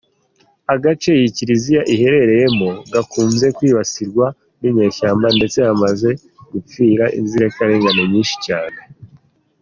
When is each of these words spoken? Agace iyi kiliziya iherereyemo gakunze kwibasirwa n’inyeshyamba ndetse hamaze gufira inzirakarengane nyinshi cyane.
Agace 0.73 1.09
iyi 1.17 1.29
kiliziya 1.37 1.81
iherereyemo 1.93 2.69
gakunze 2.93 3.45
kwibasirwa 3.57 4.25
n’inyeshyamba 4.59 5.27
ndetse 5.37 5.57
hamaze 5.67 6.09
gufira 6.51 7.05
inzirakarengane 7.19 8.01
nyinshi 8.11 8.35
cyane. 8.47 8.79